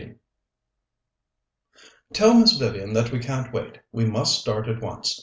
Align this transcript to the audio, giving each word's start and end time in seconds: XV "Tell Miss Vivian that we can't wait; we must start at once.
XV 0.01 0.09
"Tell 2.11 2.33
Miss 2.33 2.57
Vivian 2.57 2.93
that 2.93 3.11
we 3.11 3.19
can't 3.19 3.53
wait; 3.53 3.81
we 3.91 4.03
must 4.03 4.41
start 4.41 4.67
at 4.67 4.81
once. 4.81 5.19